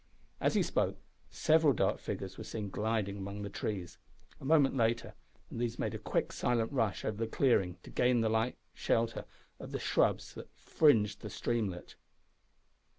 [0.39, 0.97] As he spoke
[1.29, 3.99] several dark figures were seen gliding among the trees.
[4.39, 5.13] A moment later,
[5.51, 9.25] and these made a quick silent rush over the clearing to gain the slight shelter
[9.59, 11.97] of the shrubs that fringed the streamlet.